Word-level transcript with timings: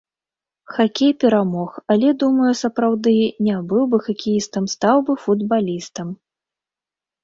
Хакей 0.77 1.13
перамог, 1.23 1.71
але 1.97 2.09
думаю, 2.25 2.51
сапраўды, 2.63 3.15
не 3.51 3.55
быў 3.69 3.83
бы 3.95 4.03
хакеістам, 4.09 4.63
стаў 4.77 4.97
бы 5.09 5.13
футбалістам. 5.29 6.07